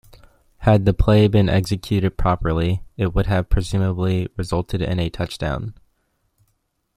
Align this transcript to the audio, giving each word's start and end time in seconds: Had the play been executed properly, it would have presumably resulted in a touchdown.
Had 0.61 0.85
the 0.85 0.95
play 0.95 1.27
been 1.27 1.47
executed 1.47 2.17
properly, 2.17 2.83
it 2.97 3.13
would 3.13 3.27
have 3.27 3.51
presumably 3.51 4.27
resulted 4.35 4.81
in 4.81 4.99
a 4.99 5.11
touchdown. 5.11 5.75